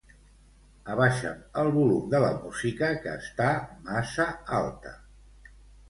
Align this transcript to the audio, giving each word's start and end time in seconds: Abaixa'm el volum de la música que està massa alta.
Abaixa'm 0.93 1.43
el 1.65 1.69
volum 1.77 2.09
de 2.15 2.23
la 2.25 2.33
música 2.39 2.91
que 3.07 3.15
està 3.25 3.53
massa 3.95 4.31
alta. 4.63 5.01